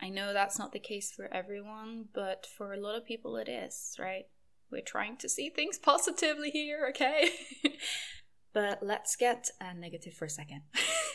[0.00, 3.48] I know that's not the case for everyone but for a lot of people it
[3.48, 4.26] is right?
[4.70, 7.30] We're trying to see things positively here okay
[8.52, 10.62] But let's get uh, negative for a second.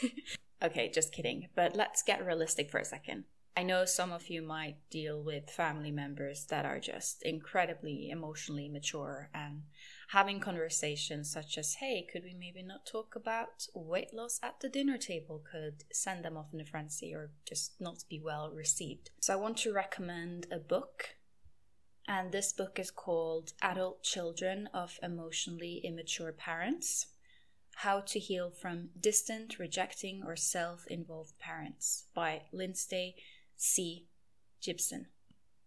[0.63, 1.49] okay, just kidding.
[1.55, 3.25] But let's get realistic for a second.
[3.57, 8.69] I know some of you might deal with family members that are just incredibly emotionally
[8.69, 9.63] mature and
[10.09, 14.69] having conversations such as, hey, could we maybe not talk about weight loss at the
[14.69, 19.09] dinner table could send them off in a frenzy or just not be well received.
[19.21, 21.15] So I want to recommend a book.
[22.07, 27.07] And this book is called Adult Children of Emotionally Immature Parents
[27.81, 33.15] how to Heal from Distant, Rejecting, or Self Involved Parents by Lindsay
[33.55, 34.07] C.
[34.63, 35.05] Gibson.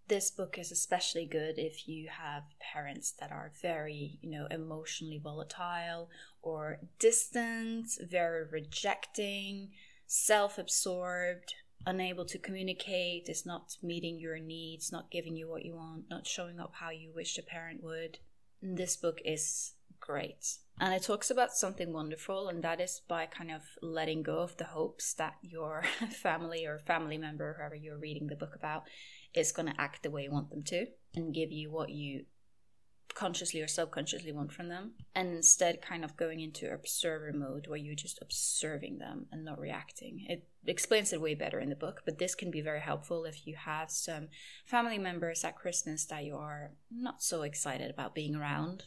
[0.08, 5.20] This book is especially good if you have parents that are very, you know, emotionally
[5.22, 6.10] volatile
[6.42, 9.70] or distant, very rejecting,
[10.08, 11.54] self absorbed,
[11.86, 16.26] unable to communicate, is not meeting your needs, not giving you what you want, not
[16.26, 18.18] showing up how you wish a parent would.
[18.60, 20.58] This book is great.
[20.80, 24.56] And it talks about something wonderful, and that is by kind of letting go of
[24.56, 25.84] the hopes that your
[26.22, 28.84] family or family member, whoever you're reading the book about,
[29.34, 32.24] is going to act the way you want them to and give you what you
[33.14, 34.92] consciously or subconsciously want from them.
[35.14, 39.58] And instead, kind of going into observer mode where you're just observing them and not
[39.58, 40.24] reacting.
[40.28, 43.46] It explains it way better in the book, but this can be very helpful if
[43.46, 44.28] you have some
[44.64, 48.84] family members at Christmas that you are not so excited about being around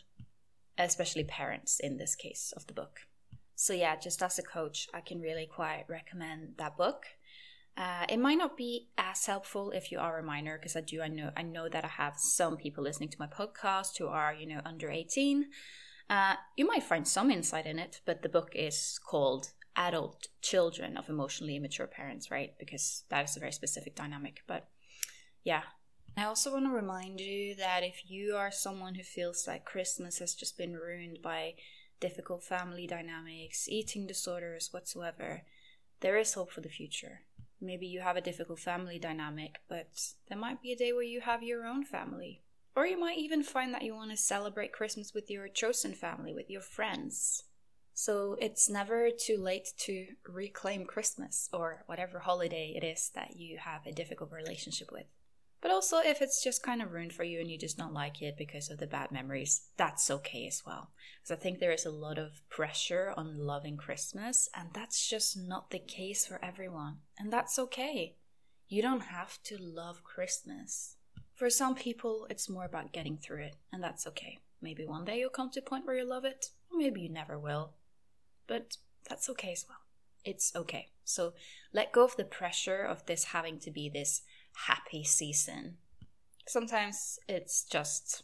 [0.77, 3.01] especially parents in this case of the book.
[3.55, 7.05] So, yeah, just as a coach, I can really quite recommend that book.
[7.75, 11.01] Uh, it might not be as helpful if you are a minor, because I do.
[11.01, 11.31] I know.
[11.35, 14.61] I know that I have some people listening to my podcast who are, you know,
[14.65, 15.49] under eighteen.
[16.09, 20.97] Uh, you might find some insight in it, but the book is called "Adult Children
[20.97, 22.53] of Emotionally Immature Parents," right?
[22.59, 24.41] Because that is a very specific dynamic.
[24.45, 24.67] But
[25.43, 25.63] yeah,
[26.15, 30.19] I also want to remind you that if you are someone who feels like Christmas
[30.19, 31.55] has just been ruined by
[31.99, 35.41] difficult family dynamics, eating disorders, whatsoever,
[36.01, 37.21] there is hope for the future.
[37.59, 39.87] Maybe you have a difficult family dynamic, but
[40.29, 42.43] there might be a day where you have your own family.
[42.75, 46.33] Or you might even find that you want to celebrate Christmas with your chosen family,
[46.33, 47.43] with your friends.
[47.95, 53.57] So it's never too late to reclaim Christmas or whatever holiday it is that you
[53.59, 55.05] have a difficult relationship with.
[55.63, 58.21] But also, if it's just kind of ruined for you and you just don't like
[58.21, 60.89] it because of the bad memories, that's okay as well.
[61.21, 65.37] Because I think there is a lot of pressure on loving Christmas, and that's just
[65.37, 66.97] not the case for everyone.
[67.17, 68.17] And that's okay.
[68.67, 70.97] You don't have to love Christmas.
[71.33, 74.39] For some people, it's more about getting through it, and that's okay.
[74.61, 77.09] Maybe one day you'll come to a point where you love it, or maybe you
[77.09, 77.71] never will.
[78.47, 78.75] But
[79.09, 79.77] that's okay as well.
[80.25, 80.89] It's okay.
[81.05, 81.35] So
[81.71, 84.23] let go of the pressure of this having to be this
[84.67, 85.77] happy season.
[86.47, 88.23] Sometimes it's just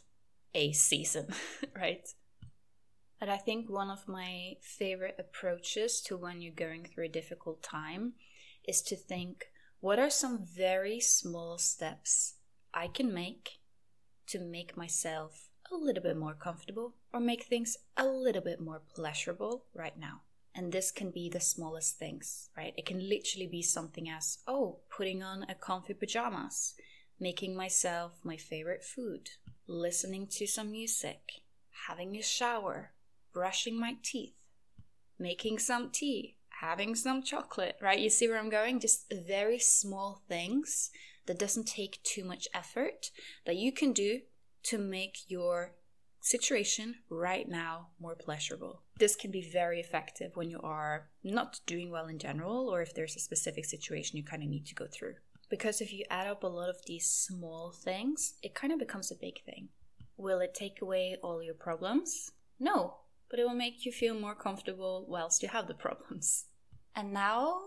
[0.54, 1.28] a season,
[1.76, 2.08] right?
[3.18, 7.62] But I think one of my favorite approaches to when you're going through a difficult
[7.62, 8.14] time
[8.66, 9.46] is to think
[9.80, 12.34] what are some very small steps
[12.72, 13.58] I can make
[14.28, 18.80] to make myself a little bit more comfortable or make things a little bit more
[18.94, 20.22] pleasurable right now.
[20.54, 22.74] And this can be the smallest things, right?
[22.76, 26.74] It can literally be something as, oh, putting on a comfy pajamas,
[27.20, 29.30] making myself my favorite food,
[29.66, 31.42] listening to some music,
[31.86, 32.92] having a shower,
[33.32, 34.34] brushing my teeth,
[35.18, 37.98] making some tea, having some chocolate, right?
[37.98, 38.80] You see where I'm going?
[38.80, 40.90] Just very small things
[41.26, 43.10] that doesn't take too much effort
[43.46, 44.22] that you can do
[44.64, 45.72] to make your
[46.20, 48.82] situation right now more pleasurable.
[48.98, 52.94] This can be very effective when you are not doing well in general or if
[52.94, 55.14] there's a specific situation you kind of need to go through.
[55.48, 59.10] Because if you add up a lot of these small things, it kind of becomes
[59.10, 59.68] a big thing.
[60.16, 62.30] Will it take away all your problems?
[62.60, 62.98] No,
[63.30, 66.44] but it will make you feel more comfortable whilst you have the problems.
[66.94, 67.62] And now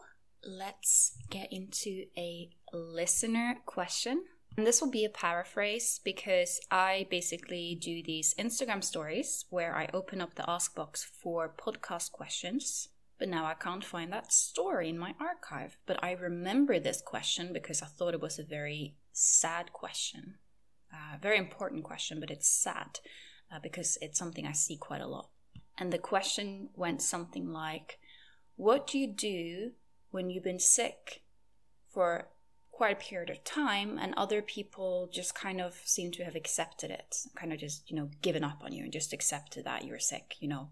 [0.46, 4.26] let's get into a listener question.
[4.56, 9.90] And this will be a paraphrase because I basically do these Instagram stories where I
[9.94, 12.90] open up the ask box for podcast questions.
[13.18, 15.78] But now I can't find that story in my archive.
[15.88, 20.36] But I remember this question because I thought it was a very sad question.
[20.94, 23.00] Uh, very important question, but it's sad
[23.52, 25.30] uh, because it's something I see quite a lot.
[25.78, 27.98] And the question went something like
[28.56, 29.72] What do you do
[30.12, 31.24] when you've been sick
[31.90, 32.28] for
[32.74, 36.90] quite a period of time and other people just kind of seem to have accepted
[36.90, 40.00] it kind of just you know given up on you and just accepted that you're
[40.00, 40.70] sick you know.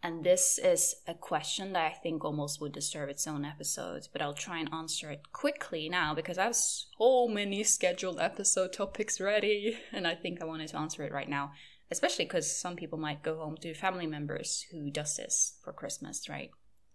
[0.00, 4.20] And this is a question that i think almost would deserve its own episode but
[4.20, 9.20] i'll try and answer it quickly now because i have so many scheduled episode topics
[9.20, 11.52] ready and i think i wanted to answer it right now
[11.90, 16.28] especially because some people might go home to family members who does this for christmas
[16.28, 16.50] right?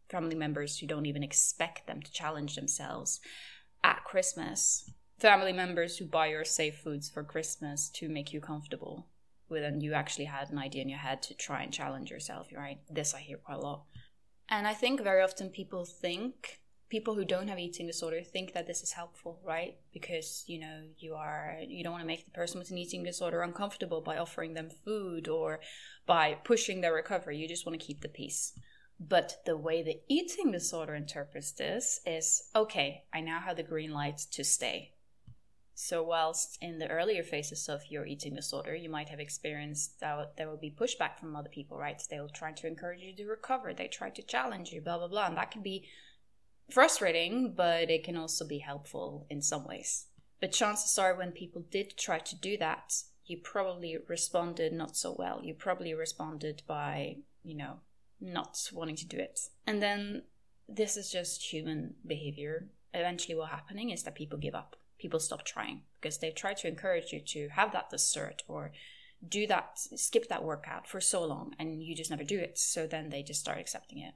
[0.10, 3.20] Family members who don't even expect them to challenge themselves
[3.84, 9.08] at Christmas, family members who buy your safe foods for Christmas to make you comfortable
[9.50, 12.48] with, and you actually had an idea in your head to try and challenge yourself,
[12.56, 12.80] right?
[12.90, 13.84] This I hear quite a lot.
[14.50, 18.68] And I think very often people think, people who don't have eating disorder think that
[18.68, 19.78] this is helpful, right?
[19.92, 23.04] Because, you know, you are, you don't want to make the person with an eating
[23.04, 25.60] disorder uncomfortable by offering them food or
[26.06, 27.38] by pushing their recovery.
[27.38, 28.54] You just want to keep the peace.
[29.00, 33.92] But the way the eating disorder interprets this is okay, I now have the green
[33.92, 34.94] light to stay.
[35.76, 40.38] So, whilst in the earlier phases of your eating disorder, you might have experienced that
[40.38, 42.02] there will be pushback from other people, right?
[42.10, 45.08] They will try to encourage you to recover, they try to challenge you, blah, blah,
[45.08, 45.26] blah.
[45.28, 45.88] And that can be
[46.70, 50.06] frustrating, but it can also be helpful in some ways.
[50.40, 52.94] But chances are, when people did try to do that,
[53.26, 55.40] you probably responded not so well.
[55.44, 57.80] You probably responded by, you know,
[58.24, 59.40] not wanting to do it.
[59.68, 60.24] And then
[60.68, 62.70] this is just human behavior.
[62.94, 64.76] Eventually, what's happening is that people give up.
[64.98, 68.72] People stop trying because they try to encourage you to have that dessert or
[69.28, 72.58] do that, skip that workout for so long, and you just never do it.
[72.58, 74.14] So then they just start accepting it.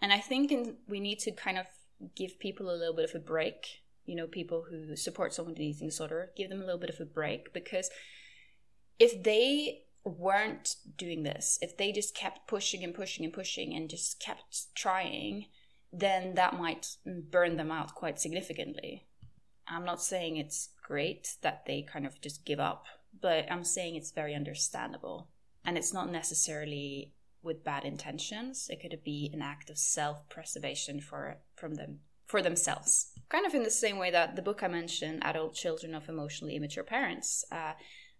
[0.00, 1.66] And I think in, we need to kind of
[2.14, 3.82] give people a little bit of a break.
[4.04, 7.00] You know, people who support someone with eating disorder, give them a little bit of
[7.00, 7.88] a break because
[8.98, 13.88] if they weren't doing this, if they just kept pushing and pushing and pushing and
[13.88, 15.46] just kept trying,
[15.92, 19.06] then that might burn them out quite significantly.
[19.68, 22.86] I'm not saying it's great that they kind of just give up,
[23.20, 25.28] but I'm saying it's very understandable.
[25.64, 27.12] And it's not necessarily
[27.42, 28.68] with bad intentions.
[28.70, 33.12] It could be an act of self-preservation for from them for themselves.
[33.28, 36.56] Kind of in the same way that the book I mentioned, Adult Children of Emotionally
[36.56, 37.72] Immature Parents, uh,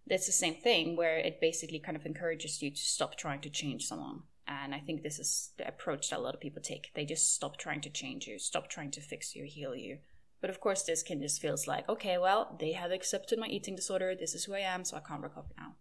[0.06, 3.50] it's the same thing where it basically kind of encourages you to stop trying to
[3.50, 4.22] change someone.
[4.46, 6.90] And I think this is the approach that a lot of people take.
[6.94, 9.98] They just stop trying to change you, stop trying to fix you, heal you.
[10.40, 13.76] But of course, this can just feels like, okay, well, they have accepted my eating
[13.76, 14.14] disorder.
[14.14, 15.76] This is who I am, so I can't recover now.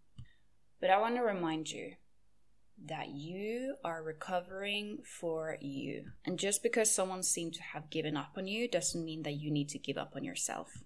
[0.80, 1.94] But I want to remind you
[2.86, 6.04] that you are recovering for you.
[6.24, 9.50] And just because someone seemed to have given up on you doesn't mean that you
[9.50, 10.84] need to give up on yourself.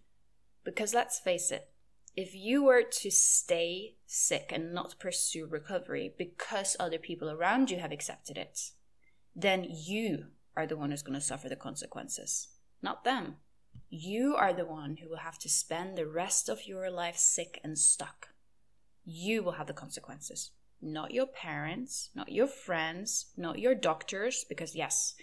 [0.64, 1.68] Because let's face it,
[2.16, 7.78] if you were to stay sick and not pursue recovery because other people around you
[7.78, 8.70] have accepted it,
[9.34, 12.48] then you are the one who's going to suffer the consequences,
[12.82, 13.36] not them.
[13.90, 17.60] You are the one who will have to spend the rest of your life sick
[17.62, 18.28] and stuck.
[19.04, 24.74] You will have the consequences, not your parents, not your friends, not your doctors, because
[24.74, 25.14] yes,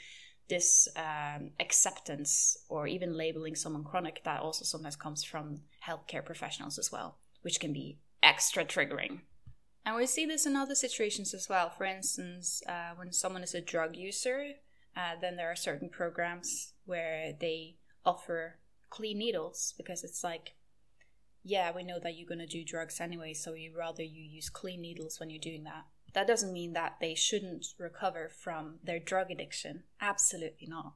[0.53, 6.77] this um, acceptance or even labeling someone chronic that also sometimes comes from healthcare professionals
[6.77, 9.21] as well, which can be extra triggering.
[9.83, 11.71] And we see this in other situations as well.
[11.71, 14.51] For instance, uh, when someone is a drug user,
[14.95, 18.59] uh, then there are certain programs where they offer
[18.91, 20.53] clean needles because it's like,
[21.43, 24.49] yeah, we know that you're going to do drugs anyway, so you rather you use
[24.51, 25.85] clean needles when you're doing that.
[26.13, 29.83] That doesn't mean that they shouldn't recover from their drug addiction.
[29.99, 30.93] Absolutely not.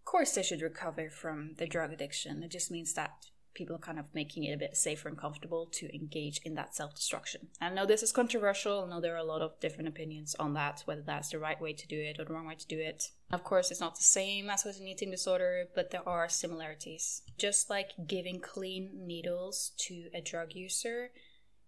[0.00, 2.42] Of course, they should recover from their drug addiction.
[2.42, 5.66] It just means that people are kind of making it a bit safer and comfortable
[5.72, 7.48] to engage in that self destruction.
[7.60, 8.84] I know this is controversial.
[8.84, 11.60] I know there are a lot of different opinions on that, whether that's the right
[11.60, 13.10] way to do it or the wrong way to do it.
[13.32, 17.22] Of course, it's not the same as with an eating disorder, but there are similarities.
[17.38, 21.10] Just like giving clean needles to a drug user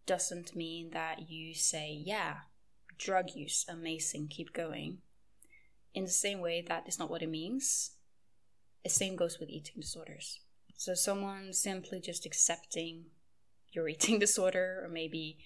[0.07, 2.37] doesn't mean that you say, yeah,
[2.99, 4.99] drug use, amazing, keep going.
[5.95, 7.93] In the same way, that is not what it means.
[8.85, 10.41] The same goes with eating disorders.
[10.77, 13.07] So, someone simply just accepting
[13.73, 15.39] your eating disorder, or maybe,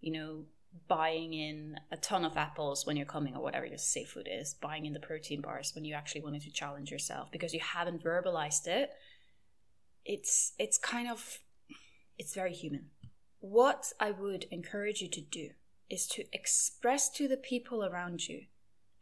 [0.00, 0.44] you know,
[0.88, 4.54] buying in a ton of apples when you're coming or whatever your safe food is,
[4.54, 8.04] buying in the protein bars when you actually wanted to challenge yourself because you haven't
[8.04, 8.90] verbalized it.
[10.04, 11.38] It's it's kind of
[12.18, 12.86] it's very human.
[13.40, 15.50] What I would encourage you to do
[15.90, 18.42] is to express to the people around you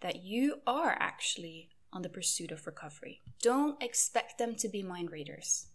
[0.01, 3.21] that you are actually on the pursuit of recovery.
[3.43, 5.67] Don't expect them to be mind readers.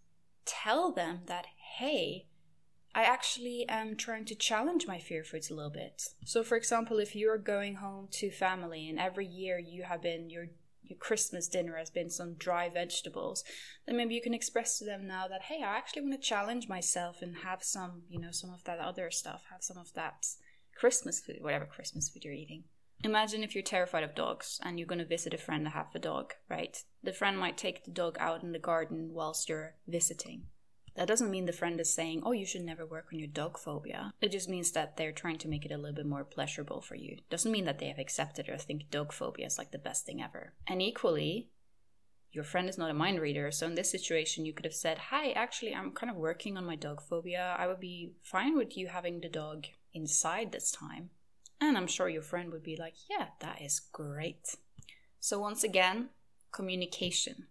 [0.46, 1.46] Tell them that,
[1.78, 2.28] hey,
[2.96, 6.04] I actually am trying to challenge my fear foods a little bit.
[6.26, 10.30] So, for example, if you're going home to family and every year you have been
[10.30, 10.48] your
[10.86, 13.46] your Christmas dinner has been some dry vegetables,
[13.86, 16.68] then maybe you can express to them now that hey, I actually want to challenge
[16.68, 20.28] myself and have some, you know, some of that other stuff, have some of that
[20.76, 22.64] Christmas food, whatever Christmas food you're eating.
[23.04, 25.94] Imagine if you're terrified of dogs and you're going to visit a friend that have
[25.94, 26.82] a dog, right?
[27.04, 30.44] The friend might take the dog out in the garden whilst you're visiting.
[30.96, 33.58] That doesn't mean the friend is saying, oh, you should never work on your dog
[33.58, 34.14] phobia.
[34.22, 36.96] It just means that they're trying to make it a little bit more pleasurable for
[36.96, 37.18] you.
[37.30, 40.22] Doesn't mean that they have accepted or think dog phobia is like the best thing
[40.22, 40.54] ever.
[40.68, 41.50] And equally,
[42.32, 43.52] your friend is not a mind reader.
[43.52, 46.66] So in this situation, you could have said, Hi, actually, I'm kind of working on
[46.66, 47.56] my dog phobia.
[47.58, 51.10] I would be fine with you having the dog inside this time.
[51.62, 54.56] And I'm sure your friend would be like, yeah, that is great.
[55.20, 56.10] So, once again,
[56.52, 57.48] communication.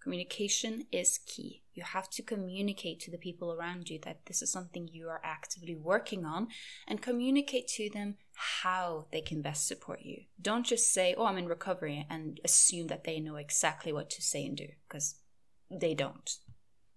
[0.00, 1.64] Communication is key.
[1.74, 5.20] You have to communicate to the people around you that this is something you are
[5.24, 6.46] actively working on
[6.86, 10.22] and communicate to them how they can best support you.
[10.40, 14.22] Don't just say, Oh, I'm in recovery, and assume that they know exactly what to
[14.22, 15.16] say and do, because
[15.68, 16.30] they don't.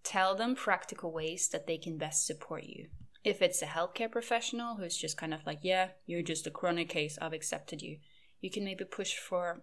[0.03, 2.89] Tell them practical ways that they can best support you.
[3.23, 6.89] If it's a healthcare professional who's just kind of like, yeah, you're just a chronic
[6.89, 7.97] case, I've accepted you,
[8.39, 9.61] you can maybe push for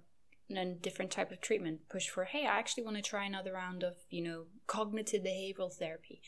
[0.55, 1.89] a different type of treatment.
[1.89, 5.73] Push for, hey, I actually want to try another round of, you know, cognitive behavioral
[5.73, 6.21] therapy.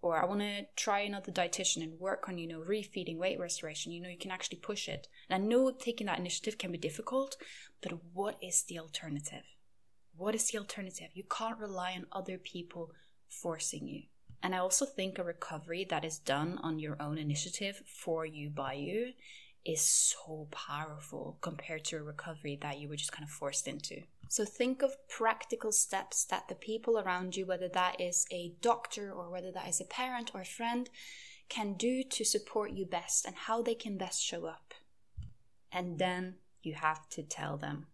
[0.00, 3.92] Or I want to try another dietitian and work on, you know, refeeding, weight restoration.
[3.92, 5.08] You know, you can actually push it.
[5.28, 7.36] And I know taking that initiative can be difficult,
[7.82, 9.42] but what is the alternative?
[10.16, 11.08] What is the alternative?
[11.14, 12.92] You can't rely on other people
[13.28, 14.02] forcing you.
[14.42, 18.50] And I also think a recovery that is done on your own initiative for you
[18.50, 19.12] by you
[19.64, 24.02] is so powerful compared to a recovery that you were just kind of forced into.
[24.28, 29.12] So think of practical steps that the people around you, whether that is a doctor
[29.12, 30.88] or whether that is a parent or a friend,
[31.48, 34.74] can do to support you best and how they can best show up.
[35.72, 37.86] And then you have to tell them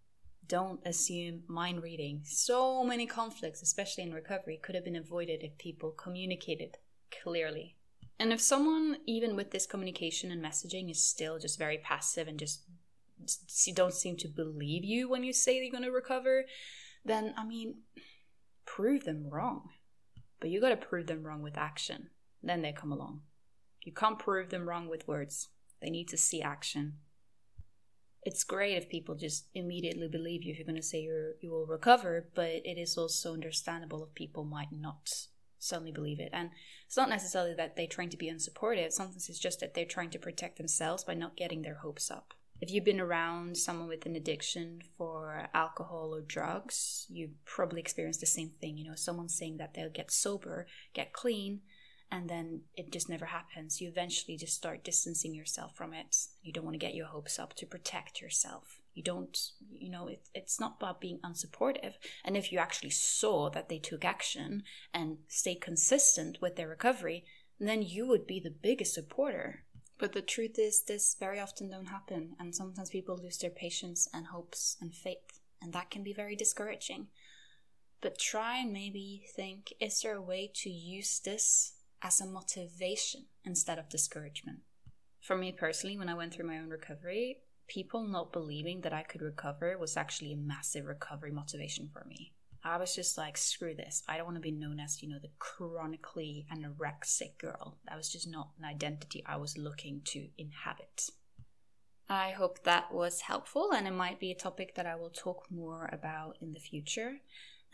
[0.53, 2.21] don't assume mind reading.
[2.25, 6.77] So many conflicts, especially in recovery, could have been avoided if people communicated
[7.23, 7.77] clearly.
[8.21, 12.39] And if someone, even with this communication and messaging, is still just very passive and
[12.39, 12.65] just
[13.75, 16.45] don't seem to believe you when you say you're going to recover,
[17.03, 17.77] then, I mean,
[18.67, 19.71] prove them wrong.
[20.39, 22.11] But you got to prove them wrong with action.
[22.43, 23.23] Then they come along.
[23.81, 25.49] You can't prove them wrong with words.
[25.81, 26.99] They need to see action
[28.25, 31.51] it's great if people just immediately believe you if you're going to say you you
[31.51, 35.09] will recover, but it is also understandable if people might not
[35.59, 36.31] suddenly believe it.
[36.33, 36.51] And
[36.87, 40.11] it's not necessarily that they're trying to be unsupportive, sometimes it's just that they're trying
[40.11, 42.35] to protect themselves by not getting their hopes up.
[42.61, 48.21] If you've been around someone with an addiction for alcohol or drugs, you probably experienced
[48.21, 48.79] the same thing.
[48.79, 51.63] You know, someone saying that they'll get sober, get clean,
[52.13, 53.81] and then it just never happens.
[53.81, 56.15] You eventually just start distancing yourself from it.
[56.43, 58.83] You don't want to get your hopes up to protect yourself.
[58.93, 59.35] You don't,
[59.73, 61.95] you know, it, it's not about being unsupportive.
[62.23, 67.25] And if you actually saw that they took action and stayed consistent with their recovery,
[67.59, 69.65] then you would be the biggest supporter.
[69.99, 74.07] But the truth is, this very often don't happen, and sometimes people lose their patience
[74.13, 77.07] and hopes and faith, and that can be very discouraging.
[78.03, 83.27] But try and maybe think: Is there a way to use this as a motivation
[83.45, 84.61] instead of discouragement.
[85.21, 87.39] For me personally, when I went through my own recovery,
[87.69, 92.33] people not believing that I could recover was actually a massive recovery motivation for me.
[92.65, 94.03] I was just like, screw this.
[94.09, 97.79] I don't want to be known as, you know, the chronically anorexic girl.
[97.89, 101.11] That was just not an identity I was looking to inhabit.
[102.09, 105.47] I hope that was helpful and it might be a topic that I will talk
[105.51, 107.21] more about in the future.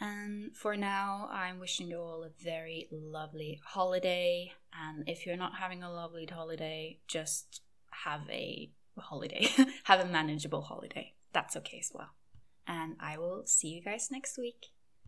[0.01, 4.53] And for now, I'm wishing you all a very lovely holiday.
[4.72, 9.49] And if you're not having a lovely holiday, just have a holiday,
[9.84, 11.14] have a manageable holiday.
[11.32, 12.11] That's okay as well.
[12.66, 14.66] And I will see you guys next week.